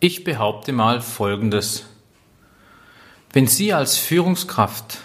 Ich 0.00 0.22
behaupte 0.22 0.72
mal 0.72 1.00
Folgendes. 1.00 1.84
Wenn 3.32 3.48
Sie 3.48 3.72
als 3.72 3.96
Führungskraft 3.96 4.98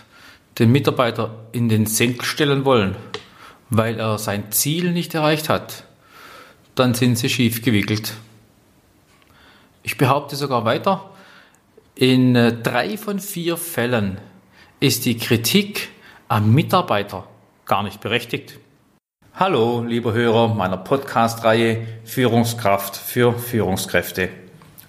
den 0.59 0.71
Mitarbeiter 0.71 1.47
in 1.51 1.67
den 1.67 1.87
Senkel 1.87 2.23
stellen 2.25 2.63
wollen, 2.63 2.95
weil 3.71 3.99
er 3.99 4.19
sein 4.19 4.51
Ziel 4.51 4.91
nicht 4.91 5.15
erreicht 5.15 5.49
hat, 5.49 5.85
dann 6.75 6.93
sind 6.93 7.17
Sie 7.17 7.29
schief 7.29 7.63
gewickelt. 7.63 8.13
Ich 9.81 9.97
behaupte 9.97 10.35
sogar 10.35 10.63
weiter, 10.63 11.09
in 11.95 12.35
äh, 12.35 12.53
drei 12.53 12.95
von 12.95 13.19
vier 13.19 13.57
Fällen 13.57 14.19
ist 14.79 15.05
die 15.05 15.17
Kritik 15.17 15.89
am 16.27 16.53
Mitarbeiter 16.53 17.27
gar 17.65 17.81
nicht 17.81 17.99
berechtigt. 17.99 18.59
Hallo, 19.33 19.81
lieber 19.81 20.13
Hörer 20.13 20.53
meiner 20.53 20.77
Podcast-Reihe 20.77 21.87
Führungskraft 22.03 22.95
für 22.95 23.33
Führungskräfte. 23.33 24.42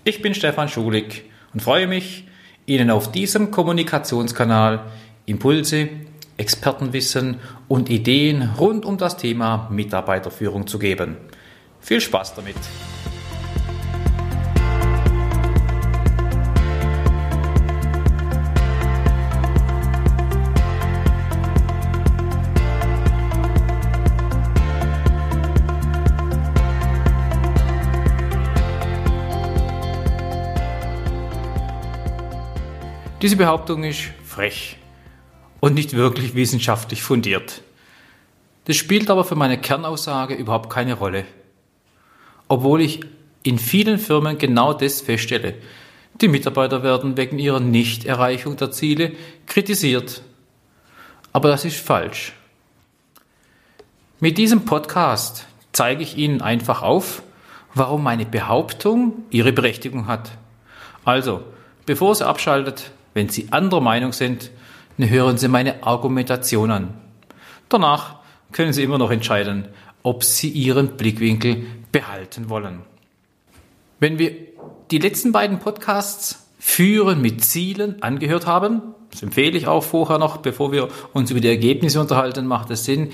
Ich 0.07 0.21
bin 0.21 0.35
Stefan 0.35 0.69
Schulig 0.69 1.25
und 1.55 1.61
freue 1.63 1.87
mich, 1.87 2.29
Ihnen 2.67 2.91
auf 2.91 3.11
diesem 3.11 3.51
Kommunikationskanal 3.51 4.85
Impulse, 5.25 5.89
Expertenwissen 6.37 7.41
und 7.69 7.89
Ideen 7.89 8.51
rund 8.59 8.85
um 8.85 8.99
das 8.99 9.17
Thema 9.17 9.69
Mitarbeiterführung 9.71 10.67
zu 10.67 10.79
geben. 10.79 11.17
Viel 11.81 12.03
Spaß 12.03 12.35
damit! 12.35 12.57
Diese 33.25 33.37
Behauptung 33.37 33.85
ist 33.85 34.03
frech 34.23 34.77
und 35.61 35.73
nicht 35.73 35.95
wirklich 35.95 36.35
wissenschaftlich 36.35 37.03
fundiert. 37.03 37.63
Das 38.67 38.77
spielt 38.77 39.09
aber 39.09 39.25
für 39.25 39.35
meine 39.35 39.59
Kernaussage 39.59 40.35
überhaupt 40.35 40.69
keine 40.69 40.93
Rolle. 40.93 41.25
Obwohl 42.49 42.83
ich 42.83 43.01
in 43.43 43.59
vielen 43.59 43.99
Firmen 43.99 44.37
genau 44.37 44.75
das 44.75 45.01
feststelle. 45.01 45.55
Die 46.21 46.29
Mitarbeiter 46.29 46.83
werden 46.83 47.17
wegen 47.17 47.39
ihrer 47.39 47.61
Nichterreichung 47.61 48.59
der 48.59 48.73
Ziele 48.73 49.13
kritisiert. 49.47 50.21
Aber 51.33 51.49
das 51.49 51.65
ist 51.65 51.79
falsch. 51.79 52.35
Mit 54.21 54.37
diesem 54.37 54.67
Podcast 54.67 55.47
zeige 55.73 56.03
ich 56.03 56.19
Ihnen 56.19 56.43
einfach 56.43 56.83
auf, 56.83 57.23
warum 57.73 58.03
meine 58.03 58.27
Behauptung 58.27 59.25
ihre 59.31 59.55
Berechtigung 59.55 60.09
hat. 60.09 60.33
Also, 61.07 61.43
bevor 61.87 62.15
Sie 62.15 62.27
abschaltet, 62.27 62.91
wenn 63.15 63.29
Sie 63.29 63.49
anderer 63.51 63.81
Meinung 63.81 64.13
sind, 64.13 64.51
dann 64.99 65.09
hören 65.09 65.39
Sie 65.39 65.49
meine 65.49 65.83
Argumentation 65.85 66.71
an. 66.71 66.95
Danach 67.69 68.17
können 68.53 68.73
Sie 68.73 68.83
immer 68.83 68.99
noch 68.99 69.11
entscheiden, 69.11 69.69
ob 70.03 70.23
Sie 70.23 70.51
Ihren 70.51 70.97
Blickwinkel 70.97 71.65
behalten 71.91 72.51
wollen. 72.51 72.83
Wenn 74.01 74.19
wir 74.19 74.33
die 74.91 74.99
letzten 74.99 75.33
beiden 75.33 75.61
Podcasts 75.61 76.41
Führen 76.59 77.21
mit 77.21 77.45
Zielen 77.45 78.03
angehört 78.03 78.47
haben, 78.47 78.83
das 79.11 79.23
empfehle 79.23 79.57
ich 79.57 79.67
auch 79.67 79.85
vorher 79.85 80.19
noch, 80.19 80.39
bevor 80.39 80.73
wir 80.73 80.89
uns 81.13 81.31
über 81.31 81.41
die 81.41 81.49
Ergebnisse 81.49 82.01
unterhalten, 82.01 82.47
macht 82.47 82.71
es 82.71 82.85
Sinn, 82.85 83.11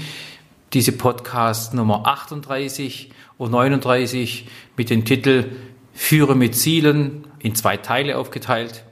diese 0.72 0.92
Podcast 0.92 1.74
Nummer 1.74 2.06
38 2.06 3.10
und 3.38 3.50
39 3.50 4.46
mit 4.76 4.88
dem 4.88 5.04
Titel 5.04 5.50
Führe 5.92 6.36
mit 6.36 6.54
Zielen 6.54 7.26
in 7.40 7.54
zwei 7.54 7.76
Teile 7.76 8.18
aufgeteilt 8.18 8.84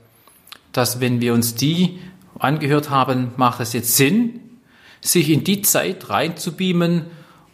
dass 0.78 1.00
wenn 1.00 1.20
wir 1.20 1.34
uns 1.34 1.56
die 1.56 1.98
angehört 2.38 2.88
haben, 2.88 3.32
macht 3.36 3.58
es 3.58 3.72
jetzt 3.72 3.96
Sinn, 3.96 4.40
sich 5.00 5.28
in 5.28 5.42
die 5.42 5.62
Zeit 5.62 6.08
reinzubeamen, 6.08 7.06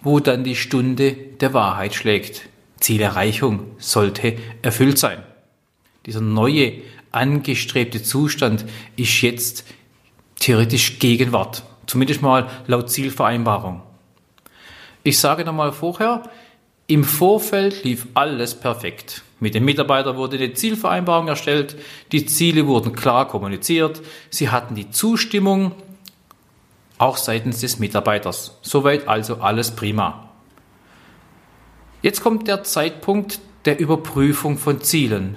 wo 0.03 0.21
dann 0.21 0.45
die 0.45 0.57
Stunde 0.57 1.13
der 1.13 1.55
Wahrheit 1.55 1.95
schlägt. 1.95 2.51
Zielerreichung 2.81 3.65
sollte 3.79 4.37
erfüllt 4.61 4.99
sein. 4.99 5.23
Dieser 6.05 6.21
neue, 6.21 6.75
angestrebte 7.13 8.03
Zustand 8.03 8.67
ist 8.97 9.23
jetzt 9.23 9.65
theoretisch 10.39 10.99
Gegenwart. 10.99 11.63
Zumindest 11.87 12.21
mal 12.21 12.51
laut 12.67 12.91
Zielvereinbarung. 12.91 13.81
Ich 15.03 15.19
sage 15.19 15.47
nochmal 15.47 15.73
vorher, 15.73 16.25
im 16.87 17.05
Vorfeld 17.05 17.85
lief 17.85 18.07
alles 18.15 18.55
perfekt. 18.55 19.23
Mit 19.41 19.55
den 19.55 19.65
Mitarbeitern 19.65 20.17
wurde 20.17 20.37
eine 20.37 20.53
Zielvereinbarung 20.53 21.29
erstellt, 21.29 21.77
die 22.13 22.27
Ziele 22.27 22.67
wurden 22.67 22.95
klar 22.95 23.29
kommuniziert, 23.29 24.03
sie 24.31 24.51
hatten 24.51 24.75
die 24.75 24.91
Zustimmung 24.91 25.73
auch 26.99 27.17
seitens 27.17 27.61
des 27.61 27.79
Mitarbeiters. 27.79 28.59
Soweit 28.63 29.09
also 29.09 29.37
alles 29.37 29.71
prima. 29.73 30.31
Jetzt 32.03 32.23
kommt 32.23 32.49
der 32.49 32.65
Zeitpunkt 32.65 33.41
der 33.65 33.79
Überprüfung 33.79 34.59
von 34.59 34.81
Zielen. 34.83 35.37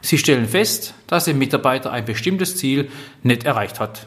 Sie 0.00 0.16
stellen 0.16 0.46
fest, 0.46 0.94
dass 1.08 1.24
der 1.24 1.34
Mitarbeiter 1.34 1.90
ein 1.90 2.04
bestimmtes 2.04 2.56
Ziel 2.56 2.90
nicht 3.22 3.44
erreicht 3.44 3.80
hat. 3.80 4.06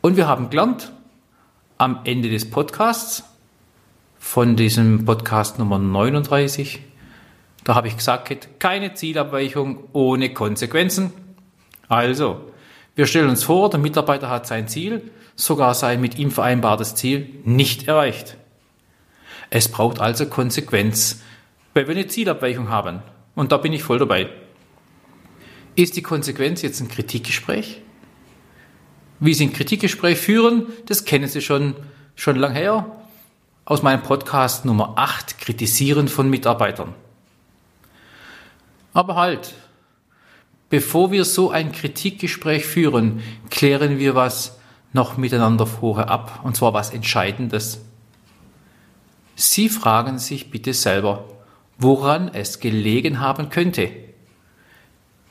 Und 0.00 0.16
wir 0.16 0.28
haben 0.28 0.48
gelernt, 0.48 0.92
am 1.76 2.00
Ende 2.04 2.30
des 2.30 2.48
Podcasts, 2.48 3.24
von 4.20 4.54
diesem 4.54 5.06
Podcast 5.06 5.58
Nummer 5.58 5.78
39, 5.78 6.78
da 7.64 7.74
habe 7.74 7.88
ich 7.88 7.96
gesagt, 7.96 8.60
keine 8.60 8.94
Zielabweichung 8.94 9.88
ohne 9.92 10.32
Konsequenzen. 10.32 11.10
Also, 11.88 12.52
wir 12.94 13.06
stellen 13.06 13.30
uns 13.30 13.42
vor, 13.42 13.70
der 13.70 13.80
Mitarbeiter 13.80 14.28
hat 14.28 14.46
sein 14.46 14.68
Ziel, 14.68 15.10
sogar 15.34 15.74
sein 15.74 16.00
mit 16.00 16.18
ihm 16.18 16.30
vereinbartes 16.30 16.94
Ziel, 16.94 17.30
nicht 17.44 17.88
erreicht. 17.88 18.36
Es 19.48 19.68
braucht 19.68 20.00
also 20.00 20.26
Konsequenz, 20.26 21.22
weil 21.74 21.88
wir 21.88 21.96
eine 21.96 22.06
Zielabweichung 22.06 22.68
haben. 22.68 23.02
Und 23.34 23.50
da 23.52 23.56
bin 23.56 23.72
ich 23.72 23.82
voll 23.82 23.98
dabei. 23.98 24.28
Ist 25.74 25.96
die 25.96 26.02
Konsequenz 26.02 26.62
jetzt 26.62 26.80
ein 26.80 26.88
Kritikgespräch? 26.88 27.80
Wie 29.18 29.34
Sie 29.34 29.46
ein 29.46 29.52
Kritikgespräch 29.52 30.18
führen, 30.18 30.66
das 30.86 31.04
kennen 31.06 31.26
Sie 31.26 31.40
schon, 31.40 31.74
schon 32.14 32.36
lang 32.36 32.52
her 32.52 32.99
aus 33.70 33.82
meinem 33.82 34.02
Podcast 34.02 34.64
Nummer 34.64 34.94
8, 34.96 35.38
Kritisieren 35.38 36.08
von 36.08 36.28
Mitarbeitern. 36.28 36.92
Aber 38.92 39.14
halt, 39.14 39.54
bevor 40.70 41.12
wir 41.12 41.24
so 41.24 41.52
ein 41.52 41.70
Kritikgespräch 41.70 42.66
führen, 42.66 43.22
klären 43.48 44.00
wir 44.00 44.16
was 44.16 44.58
noch 44.92 45.16
miteinander 45.16 45.68
vorher 45.68 46.08
ab, 46.08 46.40
und 46.42 46.56
zwar 46.56 46.74
was 46.74 46.90
Entscheidendes. 46.90 47.80
Sie 49.36 49.68
fragen 49.68 50.18
sich 50.18 50.50
bitte 50.50 50.74
selber, 50.74 51.26
woran 51.78 52.26
es 52.26 52.58
gelegen 52.58 53.20
haben 53.20 53.50
könnte. 53.50 53.92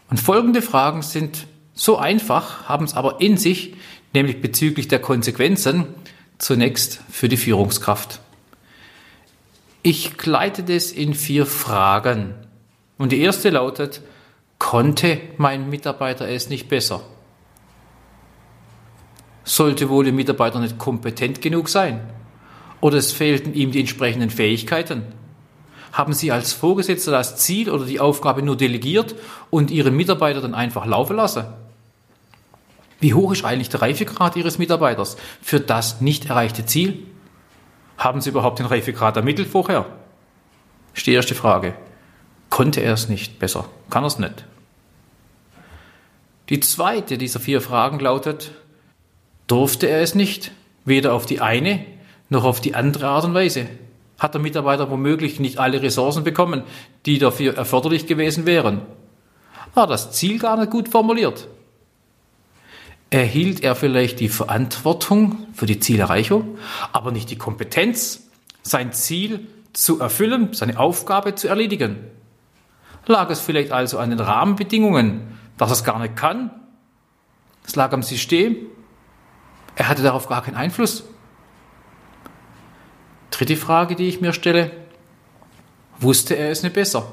Und 0.10 0.18
folgende 0.18 0.62
Fragen 0.62 1.02
sind 1.02 1.46
so 1.74 1.98
einfach, 1.98 2.70
haben 2.70 2.86
es 2.86 2.94
aber 2.94 3.20
in 3.20 3.36
sich, 3.36 3.76
nämlich 4.14 4.40
bezüglich 4.40 4.88
der 4.88 5.00
Konsequenzen, 5.00 5.88
zunächst 6.38 7.02
für 7.10 7.28
die 7.28 7.36
Führungskraft. 7.36 8.22
Ich 9.82 10.18
gleite 10.18 10.64
das 10.64 10.92
in 10.92 11.14
vier 11.14 11.46
Fragen. 11.46 12.34
Und 12.98 13.14
die 13.14 13.22
erste 13.22 13.50
lautet, 13.50 14.02
konnte 14.58 15.22
mein 15.38 15.70
Mitarbeiter 15.70 16.28
es 16.28 16.50
nicht 16.50 16.68
besser? 16.68 17.02
Sollte 19.46 19.90
wohl 19.90 20.04
der 20.04 20.14
Mitarbeiter 20.14 20.60
nicht 20.60 20.78
kompetent 20.78 21.42
genug 21.42 21.70
sein? 21.70 22.02
Oder 22.82 22.98
es 22.98 23.14
fehlten 23.14 23.54
ihm 23.54 23.72
die 23.72 23.80
entsprechenden 23.80 24.30
Fähigkeiten? 24.30 25.04
Haben 25.94 26.14
Sie 26.14 26.32
als 26.32 26.54
Vorgesetzter 26.54 27.12
das 27.12 27.38
Ziel 27.38 27.70
oder 27.70 27.86
die 27.86 28.00
Aufgabe 28.02 28.42
nur 28.42 28.58
delegiert 28.58 29.16
und 29.50 29.72
Ihren 29.72 29.96
Mitarbeiter 29.96 30.42
dann 30.42 30.54
einfach 30.54 30.86
laufen 30.86 31.16
lassen? 31.16 31.46
Wie 33.00 33.14
hoch 33.14 33.32
ist 33.32 33.46
eigentlich 33.46 33.70
der 33.70 33.82
Reifegrad 33.82 34.36
Ihres 34.36 34.60
Mitarbeiters 34.60 35.16
für 35.42 35.62
das 35.62 36.02
nicht 36.02 36.26
erreichte 36.26 36.66
Ziel? 36.66 37.06
Haben 38.00 38.22
Sie 38.22 38.32
überhaupt 38.32 38.58
den 38.58 38.66
Reifegrad 38.66 39.16
ermittelt 39.16 39.48
vorher? 39.48 39.86
Ist 40.96 41.06
die 41.06 41.14
erste 41.14 41.36
Frage 41.36 41.76
konnte 42.50 42.82
er 42.82 42.94
es 42.94 43.10
nicht 43.10 43.40
besser, 43.40 43.66
kann 43.90 44.04
er 44.04 44.08
es 44.08 44.20
nicht. 44.20 44.46
Die 46.50 46.60
zweite 46.60 47.18
dieser 47.18 47.40
vier 47.40 47.62
Fragen 47.62 48.00
lautet, 48.00 48.52
durfte 49.48 49.88
er 49.88 50.02
es 50.02 50.16
nicht, 50.16 50.52
weder 50.84 51.14
auf 51.14 51.26
die 51.26 51.42
eine 51.42 51.86
noch 52.30 52.44
auf 52.44 52.60
die 52.60 52.76
andere 52.76 53.08
Art 53.08 53.26
und 53.26 53.34
Weise? 53.34 53.68
Hat 54.18 54.34
der 54.34 54.42
Mitarbeiter 54.42 54.90
womöglich 54.90 55.40
nicht 55.40 55.60
alle 55.60 55.82
Ressourcen 55.82 56.24
bekommen, 56.24 56.64
die 57.06 57.20
dafür 57.20 57.56
erforderlich 57.56 58.08
gewesen 58.08 58.46
wären? 58.46 58.82
War 59.74 59.88
das 59.88 60.12
Ziel 60.12 60.40
gar 60.40 60.58
nicht 60.58 60.72
gut 60.72 60.90
formuliert? 60.90 61.48
Erhielt 63.12 63.64
er 63.64 63.76
vielleicht 63.76 64.20
die 64.20 64.30
Verantwortung 64.30 65.48
für 65.54 65.66
die 65.66 65.80
Zielerreichung, 65.80 66.60
aber 66.92 67.12
nicht 67.12 67.32
die 67.32 67.38
Kompetenz, 67.38 68.30
sein 68.62 68.94
Ziel 68.94 69.48
zu 69.74 70.00
erfüllen, 70.00 70.54
seine 70.54 70.80
Aufgabe 70.80 71.34
zu 71.34 71.48
erledigen? 71.48 71.98
Lag 73.08 73.30
es 73.32 73.40
vielleicht 73.40 73.72
also 73.72 73.98
an 73.98 74.12
den 74.12 74.20
Rahmenbedingungen, 74.20 75.40
dass 75.58 75.72
er 75.72 75.74
es 75.74 75.84
gar 75.84 75.98
nicht 75.98 76.16
kann? 76.16 76.52
Es 77.66 77.76
lag 77.76 77.92
am 77.94 78.04
System. 78.04 78.56
Er 79.76 79.88
hatte 79.88 80.04
darauf 80.04 80.28
gar 80.28 80.44
keinen 80.44 80.56
Einfluss. 80.56 81.04
Dritte 83.32 83.56
Frage, 83.56 83.96
die 83.96 84.08
ich 84.08 84.22
mir 84.22 84.34
stelle. 84.34 84.72
Wusste 86.00 86.36
er 86.36 86.52
es 86.52 86.62
nicht 86.62 86.74
besser? 86.74 87.12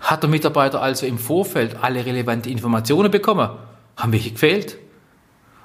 Hat 0.00 0.22
der 0.22 0.30
Mitarbeiter 0.30 0.82
also 0.82 1.06
im 1.06 1.18
Vorfeld 1.18 1.76
alle 1.82 2.04
relevanten 2.04 2.50
Informationen 2.50 3.10
bekommen? 3.10 3.50
Haben 3.96 4.12
welche 4.12 4.32
gefehlt? 4.32 4.78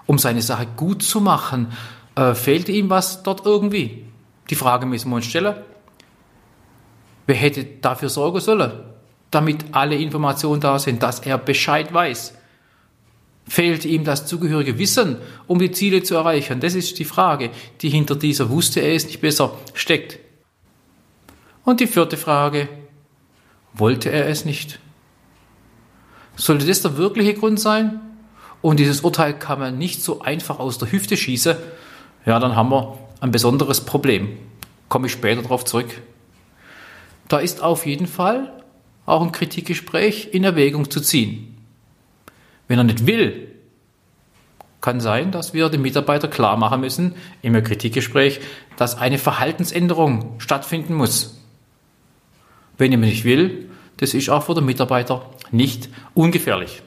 Um 0.05 0.17
seine 0.17 0.41
Sache 0.41 0.67
gut 0.75 1.03
zu 1.03 1.21
machen, 1.21 1.67
äh, 2.15 2.33
fehlte 2.33 2.71
ihm 2.71 2.89
was 2.89 3.23
dort 3.23 3.45
irgendwie? 3.45 4.05
Die 4.49 4.55
Frage 4.55 4.85
müssen 4.85 5.09
wir 5.09 5.17
uns 5.17 5.25
stellen. 5.25 5.55
Wer 7.27 7.35
hätte 7.35 7.63
dafür 7.63 8.09
sorgen 8.09 8.39
sollen, 8.39 8.71
damit 9.29 9.63
alle 9.71 9.95
Informationen 9.95 10.59
da 10.59 10.79
sind, 10.79 11.03
dass 11.03 11.19
er 11.19 11.37
Bescheid 11.37 11.93
weiß? 11.93 12.37
Fehlt 13.47 13.85
ihm 13.85 14.03
das 14.03 14.25
zugehörige 14.25 14.77
Wissen, 14.77 15.17
um 15.47 15.59
die 15.59 15.71
Ziele 15.71 16.03
zu 16.03 16.15
erreichen? 16.15 16.59
Das 16.59 16.75
ist 16.75 16.99
die 16.99 17.05
Frage, 17.05 17.51
die 17.81 17.89
hinter 17.89 18.15
dieser 18.15 18.49
wusste 18.49 18.81
er 18.81 18.95
es 18.95 19.05
nicht 19.05 19.21
besser 19.21 19.57
steckt. 19.73 20.19
Und 21.63 21.79
die 21.79 21.87
vierte 21.87 22.17
Frage, 22.17 22.67
wollte 23.73 24.09
er 24.09 24.27
es 24.27 24.45
nicht? 24.45 24.79
Sollte 26.35 26.65
das 26.65 26.81
der 26.81 26.97
wirkliche 26.97 27.33
Grund 27.33 27.59
sein? 27.59 28.01
Und 28.61 28.79
dieses 28.79 29.01
Urteil 29.01 29.33
kann 29.37 29.59
man 29.59 29.77
nicht 29.77 30.03
so 30.03 30.21
einfach 30.21 30.59
aus 30.59 30.77
der 30.77 30.91
Hüfte 30.91 31.17
schießen. 31.17 31.55
Ja, 32.25 32.39
dann 32.39 32.55
haben 32.55 32.69
wir 32.69 32.97
ein 33.19 33.31
besonderes 33.31 33.81
Problem. 33.81 34.37
Komme 34.89 35.07
ich 35.07 35.13
später 35.13 35.41
darauf 35.41 35.65
zurück. 35.65 36.01
Da 37.27 37.39
ist 37.39 37.63
auf 37.63 37.85
jeden 37.85 38.07
Fall 38.07 38.51
auch 39.05 39.21
ein 39.21 39.31
Kritikgespräch 39.31 40.29
in 40.33 40.43
Erwägung 40.43 40.89
zu 40.89 41.01
ziehen. 41.01 41.57
Wenn 42.67 42.77
er 42.77 42.83
nicht 42.83 43.07
will, 43.07 43.47
kann 44.79 44.99
sein, 44.99 45.31
dass 45.31 45.53
wir 45.53 45.69
dem 45.69 45.81
Mitarbeiter 45.81 46.27
klar 46.27 46.57
machen 46.57 46.81
müssen, 46.81 47.15
im 47.41 47.53
Kritikgespräch, 47.63 48.41
dass 48.77 48.97
eine 48.97 49.17
Verhaltensänderung 49.17 50.35
stattfinden 50.39 50.95
muss. 50.95 51.39
Wenn 52.77 52.91
jemand 52.91 53.11
nicht 53.11 53.23
will, 53.23 53.69
das 53.97 54.13
ist 54.13 54.29
auch 54.29 54.43
für 54.43 54.55
den 54.55 54.65
Mitarbeiter 54.65 55.29
nicht 55.51 55.89
ungefährlich. 56.15 56.81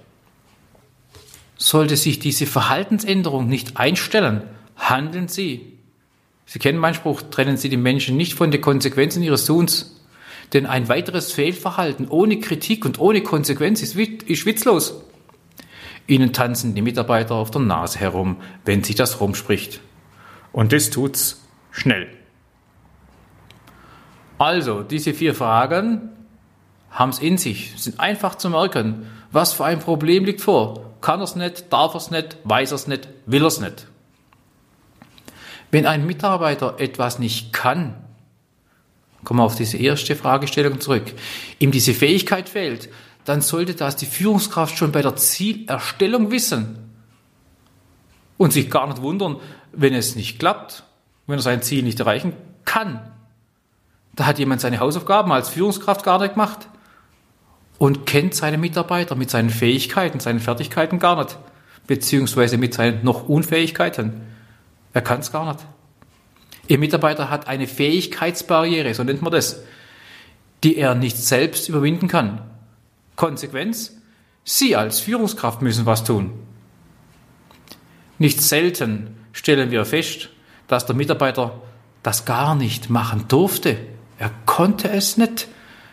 Sollte 1.64 1.96
sich 1.96 2.18
diese 2.18 2.44
Verhaltensänderung 2.44 3.48
nicht 3.48 3.78
einstellen, 3.78 4.42
handeln 4.76 5.28
Sie. 5.28 5.78
Sie 6.44 6.58
kennen 6.58 6.76
meinen 6.76 6.92
Spruch, 6.92 7.22
trennen 7.22 7.56
Sie 7.56 7.70
die 7.70 7.78
Menschen 7.78 8.18
nicht 8.18 8.34
von 8.34 8.50
den 8.50 8.60
Konsequenzen 8.60 9.22
ihres 9.22 9.46
Tuns. 9.46 9.98
Denn 10.52 10.66
ein 10.66 10.90
weiteres 10.90 11.32
Fehlverhalten 11.32 12.06
ohne 12.08 12.38
Kritik 12.38 12.84
und 12.84 12.98
ohne 12.98 13.22
Konsequenz 13.22 13.80
ist, 13.80 13.96
ist 13.96 14.44
witzlos. 14.44 15.04
Ihnen 16.06 16.34
tanzen 16.34 16.74
die 16.74 16.82
Mitarbeiter 16.82 17.34
auf 17.34 17.50
der 17.50 17.62
Nase 17.62 17.98
herum, 17.98 18.36
wenn 18.66 18.84
sich 18.84 18.96
das 18.96 19.22
rumspricht. 19.22 19.80
Und 20.52 20.70
das 20.70 20.90
tut's 20.90 21.46
schnell. 21.70 22.08
Also, 24.36 24.82
diese 24.82 25.14
vier 25.14 25.34
Fragen 25.34 26.10
haben 26.90 27.08
es 27.08 27.20
in 27.20 27.38
sich, 27.38 27.72
sind 27.78 28.00
einfach 28.00 28.34
zu 28.34 28.50
merken. 28.50 29.06
Was 29.32 29.54
für 29.54 29.64
ein 29.64 29.78
Problem 29.78 30.26
liegt 30.26 30.42
vor? 30.42 30.93
Kann 31.04 31.20
er 31.20 31.24
es 31.24 31.36
nicht, 31.36 31.70
darf 31.70 31.92
er 31.92 31.98
es 31.98 32.10
nicht, 32.10 32.38
weiß 32.44 32.70
er 32.70 32.76
es 32.76 32.86
nicht, 32.86 33.08
will 33.26 33.42
er 33.42 33.48
es 33.48 33.60
nicht? 33.60 33.88
Wenn 35.70 35.84
ein 35.84 36.06
Mitarbeiter 36.06 36.76
etwas 36.80 37.18
nicht 37.18 37.52
kann, 37.52 37.94
kommen 39.22 39.40
wir 39.40 39.44
auf 39.44 39.54
diese 39.54 39.76
erste 39.76 40.16
Fragestellung 40.16 40.80
zurück, 40.80 41.12
ihm 41.58 41.72
diese 41.72 41.92
Fähigkeit 41.92 42.48
fehlt, 42.48 42.88
dann 43.26 43.42
sollte 43.42 43.74
das 43.74 43.96
die 43.96 44.06
Führungskraft 44.06 44.78
schon 44.78 44.92
bei 44.92 45.02
der 45.02 45.14
Zielerstellung 45.14 46.30
wissen 46.30 46.78
und 48.38 48.54
sich 48.54 48.70
gar 48.70 48.86
nicht 48.86 49.02
wundern, 49.02 49.40
wenn 49.72 49.92
es 49.92 50.16
nicht 50.16 50.38
klappt, 50.38 50.84
wenn 51.26 51.38
er 51.38 51.42
sein 51.42 51.60
Ziel 51.60 51.82
nicht 51.82 52.00
erreichen 52.00 52.32
kann. 52.64 53.12
Da 54.14 54.24
hat 54.24 54.38
jemand 54.38 54.62
seine 54.62 54.80
Hausaufgaben 54.80 55.32
als 55.32 55.50
Führungskraft 55.50 56.02
gar 56.02 56.18
nicht 56.18 56.32
gemacht 56.32 56.66
und 57.84 58.06
kennt 58.06 58.34
seine 58.34 58.56
Mitarbeiter 58.56 59.14
mit 59.14 59.28
seinen 59.28 59.50
Fähigkeiten, 59.50 60.18
seinen 60.18 60.40
Fertigkeiten 60.40 60.98
gar 60.98 61.22
nicht, 61.22 61.36
beziehungsweise 61.86 62.56
mit 62.56 62.72
seinen 62.72 63.04
noch 63.04 63.28
Unfähigkeiten. 63.28 64.22
Er 64.94 65.02
kann 65.02 65.20
es 65.20 65.30
gar 65.30 65.52
nicht. 65.52 65.66
Ihr 66.66 66.78
Mitarbeiter 66.78 67.28
hat 67.28 67.46
eine 67.46 67.66
Fähigkeitsbarriere, 67.66 68.94
so 68.94 69.04
nennt 69.04 69.20
man 69.20 69.32
das, 69.32 69.64
die 70.62 70.78
er 70.78 70.94
nicht 70.94 71.18
selbst 71.18 71.68
überwinden 71.68 72.08
kann. 72.08 72.40
Konsequenz? 73.16 73.94
Sie 74.44 74.74
als 74.76 75.00
Führungskraft 75.00 75.60
müssen 75.60 75.84
was 75.84 76.04
tun. 76.04 76.32
Nicht 78.18 78.40
selten 78.40 79.14
stellen 79.32 79.70
wir 79.70 79.84
fest, 79.84 80.30
dass 80.68 80.86
der 80.86 80.96
Mitarbeiter 80.96 81.60
das 82.02 82.24
gar 82.24 82.54
nicht 82.54 82.88
machen 82.88 83.26
durfte. 83.28 83.76
Er 84.18 84.30
konnte 84.46 84.88
es 84.88 85.18
nicht. 85.18 85.48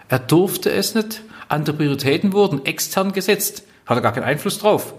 Er 0.08 0.20
durfte 0.20 0.72
es 0.72 0.96
nicht. 0.96 1.22
Andere 1.52 1.76
Prioritäten 1.76 2.34
wurden 2.34 2.66
extern 2.66 3.12
gesetzt. 3.12 3.64
Hat 3.86 3.98
er 3.98 4.02
gar 4.02 4.14
keinen 4.14 4.24
Einfluss 4.24 4.60
drauf. 4.60 4.94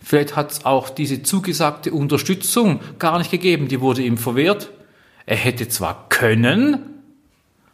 Vielleicht 0.00 0.36
hat 0.36 0.52
es 0.52 0.64
auch 0.66 0.90
diese 0.90 1.22
zugesagte 1.22 1.92
Unterstützung 1.92 2.80
gar 2.98 3.18
nicht 3.18 3.30
gegeben. 3.30 3.68
Die 3.68 3.80
wurde 3.80 4.02
ihm 4.02 4.18
verwehrt. 4.18 4.70
Er 5.24 5.36
hätte 5.36 5.68
zwar 5.68 6.08
können, 6.10 7.02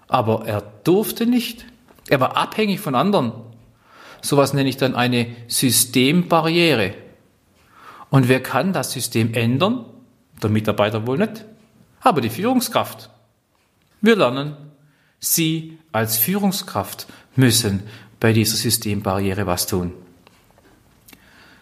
aber 0.07 0.47
er 0.47 0.63
durfte 0.85 1.27
nicht. 1.27 1.67
Er 2.09 2.21
war 2.21 2.37
abhängig 2.37 2.81
von 2.81 2.95
anderen. 2.95 3.33
Sowas 4.23 4.53
nenne 4.53 4.69
ich 4.69 4.77
dann 4.77 4.95
eine 4.95 5.27
Systembarriere. 5.49 6.95
Und 8.11 8.29
wer 8.29 8.43
kann 8.43 8.73
das 8.73 8.93
System 8.93 9.35
ändern? 9.35 9.85
Der 10.43 10.51
Mitarbeiter 10.51 11.07
wohl 11.07 11.19
nicht, 11.19 11.45
aber 12.01 12.21
die 12.21 12.31
Führungskraft. 12.31 13.11
Wir 14.01 14.17
lernen, 14.17 14.57
Sie 15.21 15.79
als 15.93 16.17
Führungskraft 16.17 17.07
müssen 17.37 17.83
bei 18.19 18.33
dieser 18.33 18.57
Systembarriere 18.57 19.47
was 19.47 19.67
tun. 19.67 19.93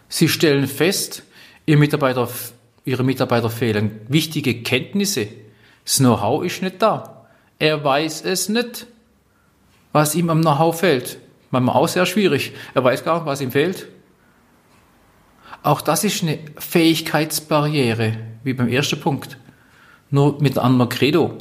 Sie 0.07 0.29
stellen 0.29 0.67
fest, 0.67 1.23
Ihr 1.65 1.77
Mitarbeiter, 1.77 2.27
Ihre 2.85 3.03
Mitarbeiter 3.03 3.49
fehlen 3.49 4.01
wichtige 4.07 4.63
Kenntnisse. 4.63 5.27
Das 5.83 5.97
Know-how 5.97 6.43
ist 6.43 6.61
nicht 6.61 6.81
da. 6.81 7.27
Er 7.59 7.83
weiß 7.83 8.23
es 8.23 8.49
nicht, 8.49 8.87
was 9.91 10.15
ihm 10.15 10.29
am 10.29 10.41
Know-how 10.41 10.79
fehlt. 10.79 11.19
Manchmal 11.51 11.75
auch 11.75 11.87
sehr 11.87 12.05
schwierig. 12.05 12.53
Er 12.73 12.83
weiß 12.83 13.03
gar 13.03 13.15
nicht, 13.15 13.25
was 13.25 13.41
ihm 13.41 13.51
fehlt. 13.51 13.87
Auch 15.61 15.81
das 15.81 16.03
ist 16.03 16.23
eine 16.23 16.39
Fähigkeitsbarriere, 16.57 18.17
wie 18.43 18.53
beim 18.53 18.69
ersten 18.69 18.99
Punkt. 18.99 19.37
Nur 20.09 20.41
mit 20.41 20.57
einem 20.57 20.73
anderen 20.73 20.89
Credo. 20.89 21.37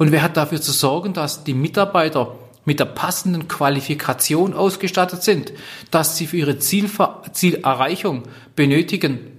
Und 0.00 0.12
wer 0.12 0.22
hat 0.22 0.38
dafür 0.38 0.62
zu 0.62 0.72
sorgen, 0.72 1.12
dass 1.12 1.44
die 1.44 1.52
Mitarbeiter 1.52 2.34
mit 2.64 2.80
der 2.80 2.86
passenden 2.86 3.48
Qualifikation 3.48 4.54
ausgestattet 4.54 5.22
sind, 5.22 5.52
dass 5.90 6.16
sie 6.16 6.26
für 6.26 6.38
ihre 6.38 6.58
Zielver 6.58 7.22
Zielerreichung 7.32 8.22
benötigen? 8.56 9.38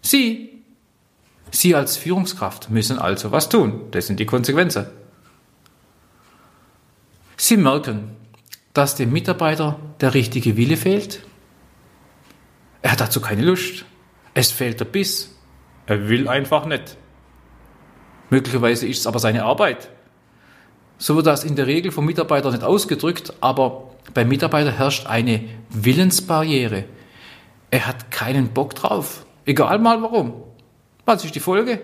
Sie. 0.00 0.62
Sie 1.50 1.74
als 1.74 1.96
Führungskraft 1.96 2.70
müssen 2.70 3.00
also 3.00 3.32
was 3.32 3.48
tun. 3.48 3.80
Das 3.90 4.06
sind 4.06 4.20
die 4.20 4.26
Konsequenzen. 4.26 4.86
Sie 7.36 7.56
merken, 7.56 8.14
dass 8.74 8.94
dem 8.94 9.10
Mitarbeiter 9.10 9.80
der 10.00 10.14
richtige 10.14 10.56
Wille 10.56 10.76
fehlt. 10.76 11.26
Er 12.80 12.92
hat 12.92 13.00
dazu 13.00 13.20
keine 13.20 13.42
Lust. 13.42 13.86
Es 14.34 14.52
fehlt 14.52 14.78
der 14.78 14.84
Biss. 14.84 15.34
Er 15.86 16.08
will 16.08 16.28
einfach 16.28 16.64
nicht. 16.64 16.96
Möglicherweise 18.32 18.86
ist 18.88 19.00
es 19.00 19.06
aber 19.06 19.18
seine 19.18 19.44
Arbeit. 19.44 19.90
So 20.96 21.16
wird 21.16 21.26
das 21.26 21.44
in 21.44 21.54
der 21.54 21.66
Regel 21.66 21.92
vom 21.92 22.06
Mitarbeiter 22.06 22.50
nicht 22.50 22.64
ausgedrückt, 22.64 23.34
aber 23.42 23.90
beim 24.14 24.28
Mitarbeiter 24.28 24.72
herrscht 24.72 25.06
eine 25.06 25.44
Willensbarriere. 25.68 26.84
Er 27.70 27.86
hat 27.86 28.10
keinen 28.10 28.48
Bock 28.48 28.74
drauf. 28.74 29.26
Egal 29.44 29.78
mal 29.80 30.00
warum. 30.00 30.32
Was 31.04 31.26
ist 31.26 31.34
die 31.34 31.40
Folge? 31.40 31.82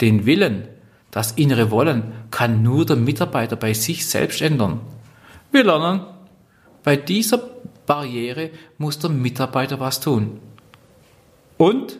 Den 0.00 0.24
Willen, 0.24 0.66
das 1.10 1.32
innere 1.32 1.70
Wollen 1.70 2.14
kann 2.30 2.62
nur 2.62 2.86
der 2.86 2.96
Mitarbeiter 2.96 3.56
bei 3.56 3.74
sich 3.74 4.06
selbst 4.06 4.40
ändern. 4.40 4.80
Wir 5.50 5.64
lernen, 5.64 6.06
bei 6.82 6.96
dieser 6.96 7.38
Barriere 7.84 8.48
muss 8.78 8.98
der 8.98 9.10
Mitarbeiter 9.10 9.78
was 9.78 10.00
tun. 10.00 10.40
Und 11.58 11.98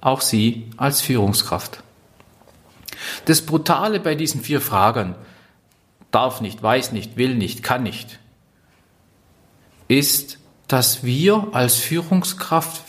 auch 0.00 0.20
Sie 0.20 0.70
als 0.76 1.00
Führungskraft. 1.00 1.82
Das 3.24 3.42
Brutale 3.42 4.00
bei 4.00 4.14
diesen 4.14 4.40
vier 4.40 4.60
Fragen, 4.60 5.14
darf 6.10 6.40
nicht, 6.40 6.62
weiß 6.62 6.92
nicht, 6.92 7.16
will 7.16 7.34
nicht, 7.34 7.62
kann 7.62 7.82
nicht, 7.82 8.18
ist, 9.88 10.38
dass 10.66 11.02
wir 11.02 11.48
als 11.52 11.76
Führungskraft 11.76 12.82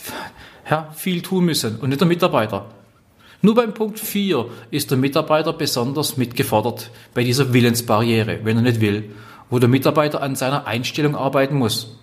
ja, 0.68 0.90
viel 0.94 1.22
tun 1.22 1.44
müssen 1.44 1.78
und 1.80 1.88
nicht 1.88 2.00
der 2.00 2.08
Mitarbeiter. 2.08 2.66
Nur 3.42 3.54
beim 3.54 3.72
Punkt 3.72 3.98
4 3.98 4.46
ist 4.70 4.90
der 4.90 4.98
Mitarbeiter 4.98 5.54
besonders 5.54 6.18
mitgefordert 6.18 6.90
bei 7.14 7.24
dieser 7.24 7.54
Willensbarriere, 7.54 8.40
wenn 8.44 8.58
er 8.58 8.62
nicht 8.62 8.82
will, 8.82 9.14
wo 9.48 9.58
der 9.58 9.68
Mitarbeiter 9.68 10.22
an 10.22 10.36
seiner 10.36 10.66
Einstellung 10.66 11.16
arbeiten 11.16 11.56
muss. 11.56 11.98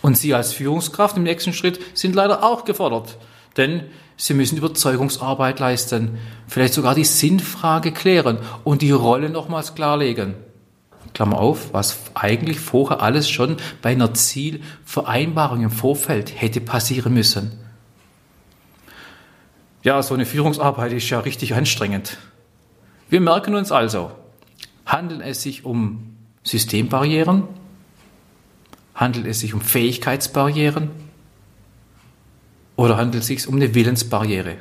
Und 0.00 0.16
Sie 0.16 0.32
als 0.32 0.54
Führungskraft 0.54 1.16
im 1.18 1.24
nächsten 1.24 1.52
Schritt 1.52 1.78
sind 1.94 2.14
leider 2.14 2.42
auch 2.42 2.64
gefordert, 2.64 3.18
denn 3.58 3.84
Sie 4.16 4.34
müssen 4.34 4.56
Überzeugungsarbeit 4.56 5.60
leisten, 5.60 6.18
vielleicht 6.48 6.74
sogar 6.74 6.94
die 6.94 7.04
Sinnfrage 7.04 7.92
klären 7.92 8.38
und 8.64 8.80
die 8.80 8.90
Rolle 8.90 9.28
nochmals 9.28 9.74
klarlegen. 9.74 10.34
Klammer 11.12 11.38
auf, 11.38 11.72
was 11.72 11.98
eigentlich 12.14 12.60
vorher 12.60 13.00
alles 13.02 13.28
schon 13.28 13.56
bei 13.82 13.90
einer 13.90 14.14
Zielvereinbarung 14.14 15.62
im 15.62 15.70
Vorfeld 15.70 16.40
hätte 16.40 16.60
passieren 16.60 17.14
müssen. 17.14 17.52
Ja, 19.82 20.02
so 20.02 20.14
eine 20.14 20.26
Führungsarbeit 20.26 20.92
ist 20.92 21.08
ja 21.10 21.20
richtig 21.20 21.54
anstrengend. 21.54 22.18
Wir 23.08 23.20
merken 23.20 23.54
uns 23.54 23.70
also, 23.70 24.10
handelt 24.84 25.22
es 25.22 25.42
sich 25.42 25.64
um 25.64 26.16
Systembarrieren? 26.42 27.44
Handelt 28.94 29.26
es 29.26 29.40
sich 29.40 29.54
um 29.54 29.60
Fähigkeitsbarrieren? 29.60 30.90
Oder 32.76 32.98
handelt 32.98 33.22
es 33.22 33.28
sich 33.28 33.48
um 33.48 33.56
eine 33.56 33.74
Willensbarriere? 33.74 34.58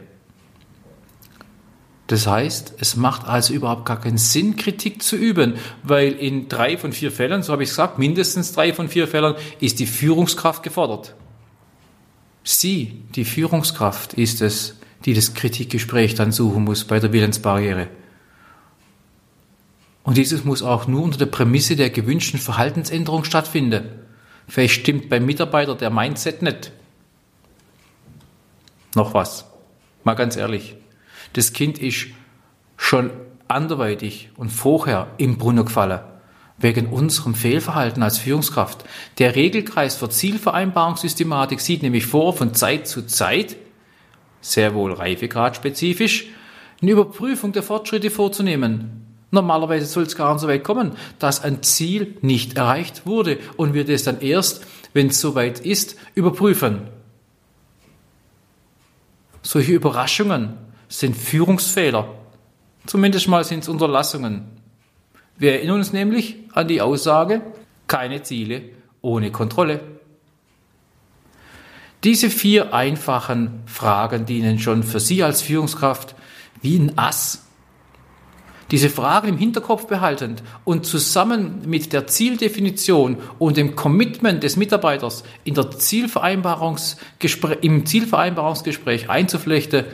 Das 2.08 2.28
heißt, 2.28 2.76
es 2.80 2.96
macht 2.96 3.26
also 3.26 3.54
überhaupt 3.54 3.86
gar 3.86 4.00
keinen 4.00 4.20
Sinn, 4.20 4.56
Kritik 4.58 5.02
zu 5.02 5.16
üben, 5.16 5.56
weil 5.82 6.12
in 6.14 6.48
drei 6.48 6.78
von 6.78 6.94
vier 6.94 7.12
Fällen, 7.12 7.42
so 7.42 7.52
habe 7.52 7.64
ich 7.64 7.70
gesagt, 7.70 7.98
mindestens 7.98 8.54
drei 8.54 8.74
von 8.74 8.90
vier 8.90 9.08
Fällen 9.08 9.36
ist 9.60 9.80
die 9.80 9.88
Führungskraft 9.88 10.62
gefordert. 10.62 11.16
Sie, 12.44 13.02
die 13.16 13.26
Führungskraft, 13.26 14.14
ist 14.14 14.42
es, 14.42 14.76
die 15.06 15.16
das 15.16 15.34
Kritikgespräch 15.34 16.14
dann 16.14 16.32
suchen 16.32 16.64
muss 16.64 16.86
bei 16.86 17.00
der 17.00 17.12
Willensbarriere. 17.12 17.88
Und 20.04 20.18
dieses 20.18 20.46
muss 20.46 20.62
auch 20.62 20.86
nur 20.86 21.02
unter 21.02 21.18
der 21.18 21.26
Prämisse 21.26 21.76
der 21.76 21.90
gewünschten 21.90 22.40
Verhaltensänderung 22.40 23.24
stattfinden. 23.24 23.86
Vielleicht 24.48 24.76
stimmt 24.76 25.10
beim 25.10 25.26
Mitarbeiter 25.26 25.74
der 25.74 25.90
Mindset 25.90 26.44
nicht. 26.44 26.72
Noch 28.96 29.14
was. 29.14 29.46
Mal 30.04 30.16
ganz 30.16 30.36
ehrlich. 30.38 30.76
Das 31.34 31.54
Kind 31.54 31.78
ist 31.78 32.08
schon 32.78 33.12
anderweitig 33.48 34.30
und 34.38 34.50
vorher 34.50 35.08
im 35.18 35.38
Brunnen 35.38 35.66
gefallen. 35.66 36.00
Wegen 36.58 36.88
unserem 36.88 37.36
Fehlverhalten 37.36 38.02
als 38.02 38.18
Führungskraft. 38.18 38.86
Der 39.20 39.36
Regelkreis 39.36 39.96
für 39.96 40.10
Zielvereinbarungssystematik 40.10 41.60
sieht 41.60 41.84
nämlich 41.84 42.06
vor, 42.06 42.34
von 42.34 42.54
Zeit 42.54 42.88
zu 42.88 43.06
Zeit 43.06 43.58
sehr 44.40 44.74
wohl 44.74 44.94
reifegradspezifisch, 44.94 46.28
eine 46.82 46.92
Überprüfung 46.92 47.52
der 47.52 47.64
Fortschritte 47.64 48.10
vorzunehmen. 48.10 49.06
Normalerweise 49.32 49.86
soll 49.86 50.04
es 50.04 50.16
gar 50.16 50.32
nicht 50.34 50.42
so 50.42 50.48
weit 50.48 50.64
kommen, 50.64 50.94
dass 51.20 51.44
ein 51.44 51.64
Ziel 51.64 52.16
nicht 52.22 52.56
erreicht 52.56 53.06
wurde 53.06 53.40
und 53.58 53.74
wir 53.74 53.84
das 53.84 54.04
dann 54.04 54.22
erst, 54.22 54.66
wenn 54.94 55.08
es 55.08 55.20
soweit 55.20 55.60
ist, 55.60 55.98
überprüfen. 56.14 56.84
Solche 59.46 59.74
Überraschungen 59.74 60.58
sind 60.90 61.16
Führungsfehler. 61.16 62.08
Zumindest 62.88 63.28
mal 63.28 63.44
sind 63.44 63.60
es 63.60 63.70
Unterlassungen. 63.70 64.46
Wir 65.38 65.54
erinnern 65.54 65.76
uns 65.78 65.94
nämlich 65.94 66.38
an 66.54 66.68
die 66.68 66.82
Aussage, 66.82 67.42
keine 67.86 68.24
Ziele 68.24 68.64
ohne 69.02 69.30
Kontrolle. 69.32 69.82
Diese 72.04 72.32
vier 72.32 72.74
einfachen 72.74 73.62
Fragen 73.68 74.26
dienen 74.26 74.58
schon 74.58 74.82
für 74.82 75.00
Sie 75.00 75.22
als 75.22 75.44
Führungskraft 75.44 76.16
wie 76.64 76.80
ein 76.80 76.98
Ass. 76.98 77.45
Diese 78.72 78.90
Fragen 78.90 79.30
im 79.30 79.38
Hinterkopf 79.38 79.86
behaltend 79.86 80.42
und 80.64 80.86
zusammen 80.86 81.62
mit 81.68 81.94
der 81.94 82.08
Zieldefinition 82.08 83.18
und 83.38 83.58
dem 83.58 83.76
Commitment 83.76 84.42
des 84.44 84.58
Mitarbeiters 84.58 85.24
in 85.44 85.54
der 85.54 85.70
Zielvereinbarungsgespräch, 85.72 87.60
im 87.62 87.86
Zielvereinbarungsgespräch 87.86 89.10
einzuflechten, 89.10 89.86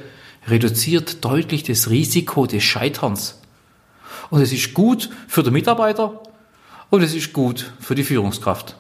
reduziert 0.48 1.24
deutlich 1.24 1.64
das 1.64 1.90
Risiko 1.90 2.46
des 2.46 2.64
Scheiterns. 2.64 3.42
Und 4.30 4.42
es 4.42 4.54
ist 4.54 4.74
gut 4.74 5.10
für 5.28 5.44
den 5.44 5.54
Mitarbeiter 5.54 6.22
und 6.90 7.04
es 7.04 7.14
ist 7.14 7.34
gut 7.34 7.74
für 7.80 7.96
die 7.96 8.06
Führungskraft. 8.06 8.78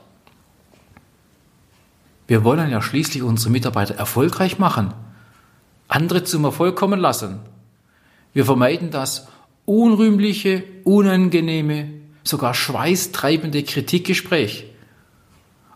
Wir 2.27 2.45
wollen 2.45 2.71
ja 2.71 2.81
schließlich 2.81 3.23
unsere 3.23 3.49
Mitarbeiter 3.49 3.95
erfolgreich 3.95 4.57
machen, 4.57 4.93
andere 5.89 6.23
zum 6.23 6.45
Erfolg 6.45 6.77
kommen 6.77 7.01
lassen. 7.01 7.41
Wir 8.31 8.45
vermeiden 8.45 8.89
das 8.89 9.27
unrühmliche, 9.71 10.63
unangenehme, 10.83 11.87
sogar 12.23 12.53
schweißtreibende 12.53 13.63
Kritikgespräch. 13.63 14.65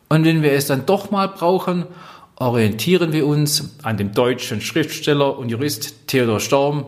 Und 0.09 0.25
wenn 0.25 0.43
wir 0.43 0.51
es 0.51 0.67
dann 0.67 0.85
doch 0.85 1.11
mal 1.11 1.29
brauchen, 1.29 1.85
orientieren 2.35 3.13
wir 3.13 3.25
uns 3.25 3.77
an 3.83 3.95
dem 3.95 4.11
deutschen 4.11 4.59
Schriftsteller 4.59 5.37
und 5.37 5.49
Jurist 5.49 6.07
Theodor 6.07 6.41
Storm, 6.41 6.85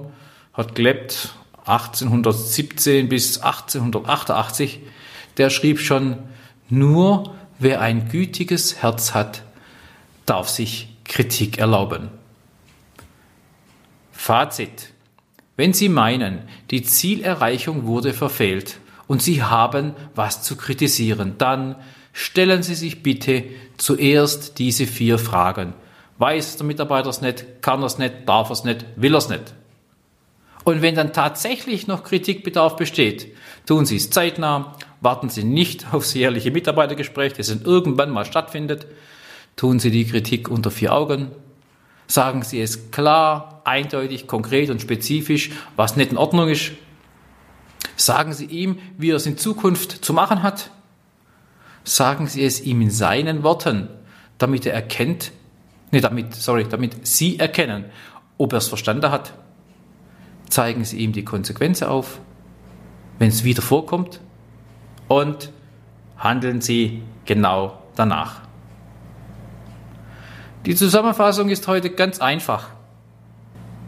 hat 0.54 0.76
gelebt 0.76 1.34
1817 1.66 3.08
bis 3.08 3.38
1888. 3.38 4.82
Der 5.38 5.50
schrieb 5.50 5.80
schon, 5.80 6.18
nur 6.70 7.36
wer 7.58 7.80
ein 7.80 8.10
gütiges 8.10 8.82
Herz 8.82 9.14
hat, 9.14 9.44
darf 10.26 10.50
sich 10.50 10.90
Kritik 11.06 11.58
erlauben. 11.58 12.10
Fazit. 14.12 14.92
Wenn 15.58 15.74
Sie 15.74 15.90
meinen, 15.90 16.44
die 16.72 16.84
Zielerreichung 16.84 17.86
wurde 17.86 18.14
verfehlt 18.14 18.78
und 19.08 19.22
Sie 19.22 19.44
haben 19.44 19.94
was 20.16 20.44
zu 20.44 20.56
kritisieren, 20.56 21.36
dann 21.38 21.76
stellen 22.14 22.64
Sie 22.64 22.76
sich 22.76 23.04
bitte 23.04 23.44
zuerst 23.76 24.60
diese 24.60 24.88
vier 24.88 25.20
Fragen. 25.20 25.74
Weiß 26.20 26.56
der 26.56 26.66
Mitarbeiter 26.66 27.10
es 27.10 27.22
nicht, 27.22 27.62
kann 27.62 27.82
er 27.82 27.88
es 27.88 27.98
nicht, 27.98 28.14
darf 28.26 28.50
er 28.50 28.54
es 28.54 28.64
nicht, 28.64 28.86
will 28.96 29.14
er 29.14 29.18
es 29.18 29.28
nicht. 29.28 29.54
Und 30.64 30.82
wenn 30.82 30.96
dann 30.96 31.12
tatsächlich 31.12 31.88
noch 31.88 32.04
Kritikbedarf 32.04 32.78
besteht, 32.78 33.36
tun 33.66 33.86
Sie 33.86 33.98
es 33.98 34.10
zeitnah, 34.10 34.78
warten 35.02 35.30
Sie 35.30 35.44
nicht 35.44 35.88
aufs 35.94 36.14
jährliche 36.14 36.52
Mitarbeitergespräch, 36.52 37.34
das 37.34 37.50
irgendwann 37.50 38.12
mal 38.12 38.26
stattfindet, 38.26 38.88
Tun 39.58 39.80
Sie 39.80 39.90
die 39.90 40.06
Kritik 40.06 40.50
unter 40.50 40.70
vier 40.70 40.94
Augen. 40.94 41.32
Sagen 42.08 42.42
Sie 42.42 42.62
es 42.62 42.92
klar, 42.92 43.62
eindeutig, 43.66 44.28
konkret 44.28 44.70
und 44.70 44.82
spezifisch, 44.82 45.52
was 45.76 45.98
nicht 45.98 46.12
in 46.12 46.18
Ordnung 46.18 46.48
ist. 46.48 46.72
Sagen 47.98 48.32
Sie 48.34 48.46
ihm, 48.46 48.80
wie 48.98 49.12
er 49.12 49.18
es 49.18 49.26
in 49.26 49.38
Zukunft 49.38 50.06
zu 50.06 50.14
machen 50.14 50.42
hat. 50.42 50.72
Sagen 51.84 52.28
Sie 52.28 52.44
es 52.44 52.62
ihm 52.62 52.82
in 52.82 52.90
seinen 52.92 53.44
Worten, 53.44 53.90
damit 54.38 54.66
er 54.66 54.74
erkennt, 54.74 55.32
nee, 55.92 56.00
damit, 56.00 56.34
sorry, 56.36 56.66
damit 56.70 57.06
Sie 57.06 57.40
erkennen, 57.40 57.86
ob 58.38 58.54
er 58.54 58.60
es 58.60 58.68
verstanden 58.68 59.12
hat. 59.12 59.34
Zeigen 60.50 60.86
Sie 60.86 60.98
ihm 60.98 61.12
die 61.12 61.26
Konsequenzen 61.26 61.88
auf, 61.88 62.20
wenn 63.20 63.30
es 63.30 63.44
wieder 63.44 63.62
vorkommt 63.62 64.22
und 65.10 65.52
handeln 66.18 66.62
Sie 66.62 67.04
genau 67.26 67.82
danach. 67.96 68.47
Die 70.68 70.76
Zusammenfassung 70.76 71.48
ist 71.48 71.66
heute 71.70 71.90
ganz 71.90 72.20
einfach. 72.20 72.72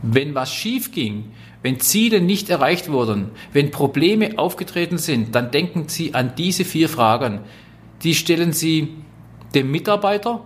Wenn 0.01 0.33
was 0.33 0.53
schief 0.53 0.93
ging, 0.93 1.33
wenn 1.61 1.81
Ziele 1.81 2.21
nicht 2.21 2.49
erreicht 2.49 2.89
wurden, 2.89 3.31
wenn 3.51 3.69
Probleme 3.69 4.37
aufgetreten 4.37 4.97
sind, 4.97 5.35
dann 5.35 5.51
denken 5.51 5.89
Sie 5.89 6.13
an 6.13 6.35
diese 6.37 6.63
vier 6.63 6.87
Fragen. 6.87 7.41
Die 8.03 8.15
stellen 8.15 8.53
Sie 8.53 8.95
dem 9.53 9.69
Mitarbeiter 9.71 10.41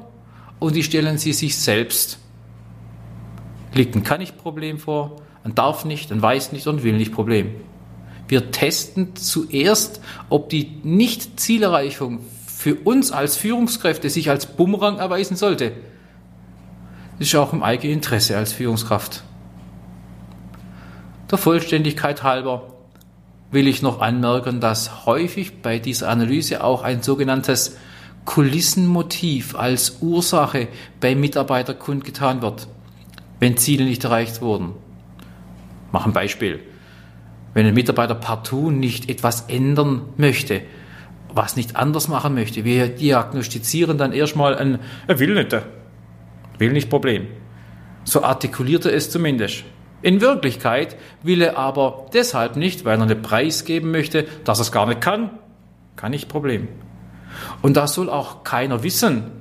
und 0.58 0.76
die 0.76 0.82
stellen 0.82 1.20
Sie 1.20 1.34
sich 1.34 1.56
selbst. 1.56 2.18
Liegt 3.76 3.96
ein 3.96 4.04
kann 4.04 4.20
nicht 4.20 4.40
Problem 4.40 4.80
vor, 4.80 5.22
ein 5.44 5.54
darf 5.54 5.86
nicht, 5.86 6.12
ein 6.12 6.24
weiß 6.24 6.52
nicht 6.52 6.66
und 6.66 6.84
will 6.84 6.98
nicht 6.98 7.14
Problem. 7.14 7.52
Wir 8.28 8.50
testen 8.50 9.16
zuerst, 9.16 10.02
ob 10.30 10.50
die 10.50 10.80
Nicht-Zielerreichung 10.82 12.22
für 12.48 12.74
uns 12.74 13.12
als 13.12 13.38
Führungskräfte 13.38 14.10
sich 14.10 14.32
als 14.32 14.48
Bumerang 14.48 14.98
erweisen 14.98 15.38
sollte. 15.38 15.74
Ist 17.24 17.36
auch 17.36 17.54
im 17.54 17.64
eigenen 17.64 17.94
Interesse 17.94 18.36
als 18.36 18.52
Führungskraft. 18.52 19.24
Der 21.32 21.38
Vollständigkeit 21.38 22.22
halber 22.22 22.74
will 23.50 23.70
ich 23.70 23.82
noch 23.82 24.02
anmerken, 24.02 24.60
dass 24.60 25.06
häufig 25.06 25.62
bei 25.62 25.80
dieser 25.80 26.10
Analyse 26.10 26.62
auch 26.62 26.84
ein 26.84 27.02
sogenanntes 27.02 27.78
Kulissenmotiv 28.26 29.56
als 29.56 30.00
Ursache 30.02 30.68
bei 31.00 31.16
Mitarbeitern 31.16 31.80
kundgetan 31.80 32.42
wird, 32.42 32.68
wenn 33.40 33.56
Ziele 33.56 33.86
nicht 33.86 34.04
erreicht 34.04 34.42
wurden. 34.42 34.74
Mach 35.94 36.06
ein 36.06 36.12
Beispiel. 36.12 36.60
Wenn 37.54 37.66
ein 37.66 37.74
Mitarbeiter 37.74 38.16
partout 38.16 38.70
nicht 38.70 39.10
etwas 39.10 39.46
ändern 39.48 40.02
möchte, 40.18 40.62
was 41.34 41.56
nicht 41.56 41.78
anders 41.78 42.10
machen 42.10 42.34
möchte, 42.34 42.66
wir 42.66 42.90
diagnostizieren 42.90 43.98
dann 43.98 44.12
erstmal 44.12 44.58
ein, 44.58 44.80
er 45.08 45.20
will 45.20 45.36
nicht, 45.36 45.56
Will 46.60 46.72
nicht 46.72 46.90
Problem. 46.90 47.28
So 48.04 48.24
artikuliert 48.24 48.86
er 48.86 48.94
es 48.94 49.10
zumindest. 49.10 49.64
In 50.02 50.20
Wirklichkeit 50.20 50.98
will 51.24 51.42
er 51.42 51.58
aber 51.58 52.08
deshalb 52.14 52.58
nicht, 52.58 52.84
weil 52.84 53.00
er 53.00 53.04
einen 53.04 53.22
Preis 53.22 53.64
geben 53.64 53.92
möchte, 53.92 54.26
dass 54.44 54.60
er 54.60 54.64
es 54.64 54.72
gar 54.72 54.86
nicht 54.86 55.02
kann. 55.02 55.30
Kann 55.96 56.12
nicht 56.12 56.28
Problem. 56.28 56.68
Und 57.62 57.78
das 57.78 57.94
soll 57.94 58.10
auch 58.10 58.44
keiner 58.44 58.84
wissen. 58.84 59.32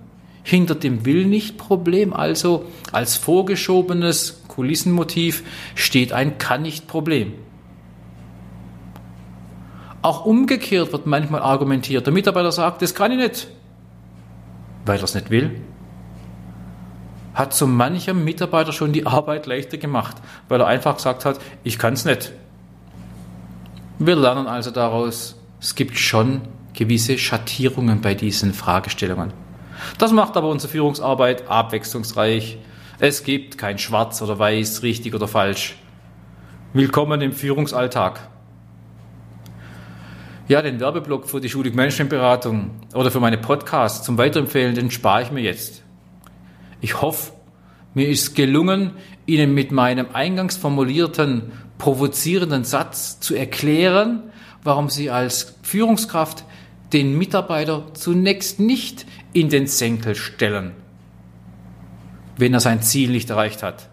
Hinter 0.44 0.74
dem 0.74 1.04
Will 1.04 1.26
nicht 1.26 1.56
Problem, 1.56 2.12
also 2.12 2.66
als 2.90 3.16
vorgeschobenes 3.16 4.42
Kulissenmotiv 4.48 5.44
steht 5.74 6.12
ein 6.12 6.38
Kann 6.38 6.62
nicht 6.62 6.88
Problem. 6.88 7.34
Auch 10.02 10.26
umgekehrt 10.26 10.92
wird 10.92 11.06
manchmal 11.06 11.42
argumentiert. 11.42 12.06
Der 12.06 12.12
Mitarbeiter 12.12 12.50
sagt, 12.50 12.82
das 12.82 12.94
kann 12.94 13.12
ich 13.12 13.18
nicht, 13.18 13.48
weil 14.84 14.98
er 14.98 15.04
es 15.04 15.14
nicht 15.14 15.30
will. 15.30 15.60
Hat 17.34 17.54
so 17.54 17.66
manchem 17.66 18.24
Mitarbeiter 18.24 18.72
schon 18.72 18.92
die 18.92 19.06
Arbeit 19.06 19.46
leichter 19.46 19.78
gemacht, 19.78 20.16
weil 20.48 20.60
er 20.60 20.66
einfach 20.66 20.96
gesagt 20.96 21.24
hat, 21.24 21.38
ich 21.64 21.78
kann 21.78 21.94
es 21.94 22.04
nicht. 22.04 22.32
Wir 23.98 24.16
lernen 24.16 24.46
also 24.46 24.70
daraus, 24.70 25.36
es 25.60 25.74
gibt 25.74 25.96
schon 25.98 26.42
gewisse 26.74 27.18
Schattierungen 27.18 28.00
bei 28.00 28.14
diesen 28.14 28.52
Fragestellungen. 28.52 29.32
Das 29.98 30.12
macht 30.12 30.36
aber 30.36 30.48
unsere 30.48 30.70
Führungsarbeit 30.70 31.48
abwechslungsreich. 31.48 32.58
Es 32.98 33.24
gibt 33.24 33.58
kein 33.58 33.78
Schwarz 33.78 34.20
oder 34.22 34.38
Weiß, 34.38 34.82
richtig 34.82 35.14
oder 35.14 35.28
falsch. 35.28 35.76
Willkommen 36.72 37.20
im 37.20 37.32
Führungsalltag. 37.32 38.20
Ja, 40.48 40.62
den 40.62 40.80
Werbeblock 40.80 41.28
für 41.28 41.40
die 41.40 41.48
Schulig 41.48 41.74
Managementberatung 41.74 42.70
oder 42.94 43.10
für 43.10 43.20
meine 43.20 43.38
Podcasts 43.38 44.04
zum 44.04 44.18
Weiterempfehlen, 44.18 44.74
den 44.74 44.90
spare 44.90 45.22
ich 45.22 45.30
mir 45.30 45.40
jetzt. 45.40 45.81
Ich 46.82 47.00
hoffe, 47.00 47.32
mir 47.94 48.08
ist 48.08 48.34
gelungen, 48.34 48.90
Ihnen 49.24 49.54
mit 49.54 49.70
meinem 49.70 50.06
eingangs 50.12 50.56
formulierten 50.56 51.52
provozierenden 51.78 52.64
Satz 52.64 53.20
zu 53.20 53.36
erklären, 53.36 54.24
warum 54.64 54.90
Sie 54.90 55.08
als 55.08 55.54
Führungskraft 55.62 56.44
den 56.92 57.16
Mitarbeiter 57.16 57.86
zunächst 57.94 58.58
nicht 58.58 59.06
in 59.32 59.48
den 59.48 59.68
Senkel 59.68 60.16
stellen, 60.16 60.72
wenn 62.36 62.52
er 62.52 62.60
sein 62.60 62.82
Ziel 62.82 63.10
nicht 63.10 63.30
erreicht 63.30 63.62
hat. 63.62 63.88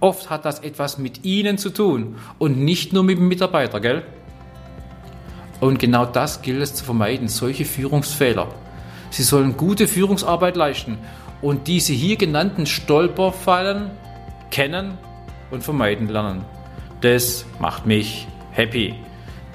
Oft 0.00 0.28
hat 0.28 0.44
das 0.44 0.60
etwas 0.60 0.98
mit 0.98 1.24
Ihnen 1.24 1.56
zu 1.56 1.70
tun 1.70 2.16
und 2.38 2.58
nicht 2.58 2.92
nur 2.92 3.04
mit 3.04 3.18
dem 3.18 3.28
Mitarbeiter, 3.28 3.80
gell? 3.80 4.02
Und 5.60 5.78
genau 5.78 6.04
das 6.04 6.42
gilt 6.42 6.60
es 6.60 6.74
zu 6.74 6.84
vermeiden, 6.84 7.28
solche 7.28 7.64
Führungsfehler. 7.64 8.48
Sie 9.10 9.22
sollen 9.22 9.56
gute 9.56 9.86
Führungsarbeit 9.86 10.56
leisten 10.56 10.98
und 11.42 11.66
diese 11.66 11.92
hier 11.92 12.16
genannten 12.16 12.66
Stolperfallen 12.66 13.90
kennen 14.50 14.96
und 15.50 15.62
vermeiden 15.62 16.08
lernen. 16.08 16.44
Das 17.00 17.44
macht 17.58 17.84
mich 17.84 18.28
happy. 18.52 18.94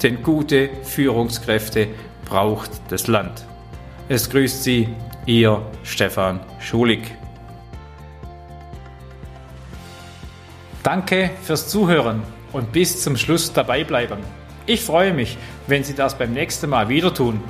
Denn 0.03 0.21
gute 0.21 0.69
Führungskräfte 0.83 1.87
braucht 2.25 2.69
das 2.89 3.07
Land. 3.07 3.45
Es 4.09 4.29
grüßt 4.29 4.63
Sie, 4.63 4.89
Ihr 5.25 5.61
Stefan 5.83 6.39
Schulig. 6.59 6.99
Danke 10.83 11.31
fürs 11.41 11.67
Zuhören 11.67 12.21
und 12.53 12.71
bis 12.71 13.01
zum 13.01 13.17
Schluss 13.17 13.51
dabei 13.51 13.83
bleiben. 13.83 14.19
Ich 14.65 14.81
freue 14.83 15.13
mich, 15.13 15.37
wenn 15.67 15.83
Sie 15.83 15.95
das 15.95 16.17
beim 16.17 16.33
nächsten 16.33 16.69
Mal 16.69 16.89
wieder 16.89 17.13
tun 17.13 17.41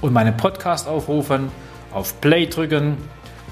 und 0.00 0.12
meinen 0.12 0.36
Podcast 0.36 0.86
aufrufen, 0.86 1.50
auf 1.92 2.20
Play 2.20 2.46
drücken 2.46 2.98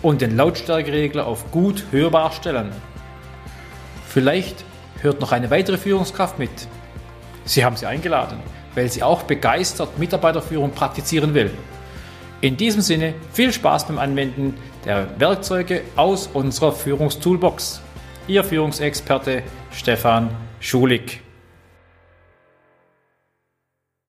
und 0.03 0.21
den 0.21 0.37
Lautstärkeregler 0.37 1.27
auf 1.27 1.51
gut 1.51 1.85
hörbar 1.91 2.33
stellen. 2.33 2.73
Vielleicht 4.09 4.65
hört 5.01 5.21
noch 5.21 5.33
eine 5.33 5.51
weitere 5.51 5.79
Führungskraft 5.79 6.39
mit. 6.39 6.51
Sie 7.45 7.65
haben 7.65 7.77
sie 7.77 7.87
eingeladen, 7.87 8.39
weil 8.75 8.91
sie 8.91 9.03
auch 9.03 9.23
begeistert 9.23 9.99
Mitarbeiterführung 9.99 10.73
praktizieren 10.73 11.35
will. 11.35 11.51
In 12.41 12.57
diesem 12.57 12.81
Sinne 12.81 13.15
viel 13.33 13.53
Spaß 13.53 13.87
beim 13.87 13.99
Anwenden 13.99 14.55
der 14.85 15.09
Werkzeuge 15.21 15.83
aus 15.97 16.29
unserer 16.33 16.73
Führungstoolbox. 16.73 17.83
Ihr 18.27 18.45
Führungsexperte 18.45 19.43
Stefan 19.73 20.31
Schulig. 20.61 21.21